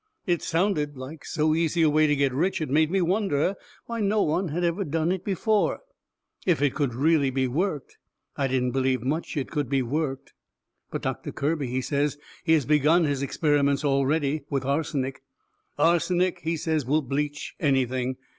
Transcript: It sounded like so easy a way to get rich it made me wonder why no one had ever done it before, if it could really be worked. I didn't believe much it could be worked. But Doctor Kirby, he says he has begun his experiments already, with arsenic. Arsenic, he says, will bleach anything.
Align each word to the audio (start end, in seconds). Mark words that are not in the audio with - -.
It 0.25 0.41
sounded 0.41 0.97
like 0.97 1.23
so 1.25 1.53
easy 1.53 1.83
a 1.83 1.89
way 1.91 2.07
to 2.07 2.15
get 2.15 2.33
rich 2.33 2.59
it 2.59 2.71
made 2.71 2.89
me 2.89 3.03
wonder 3.03 3.53
why 3.85 4.01
no 4.01 4.23
one 4.23 4.47
had 4.47 4.63
ever 4.63 4.83
done 4.83 5.11
it 5.11 5.23
before, 5.23 5.81
if 6.43 6.59
it 6.59 6.73
could 6.73 6.95
really 6.95 7.29
be 7.29 7.47
worked. 7.47 7.97
I 8.35 8.47
didn't 8.47 8.71
believe 8.71 9.03
much 9.03 9.37
it 9.37 9.51
could 9.51 9.69
be 9.69 9.83
worked. 9.83 10.33
But 10.89 11.03
Doctor 11.03 11.31
Kirby, 11.31 11.67
he 11.67 11.81
says 11.81 12.17
he 12.43 12.53
has 12.53 12.65
begun 12.65 13.03
his 13.03 13.21
experiments 13.21 13.85
already, 13.85 14.41
with 14.49 14.65
arsenic. 14.65 15.21
Arsenic, 15.77 16.39
he 16.39 16.57
says, 16.57 16.83
will 16.83 17.03
bleach 17.03 17.53
anything. 17.59 18.17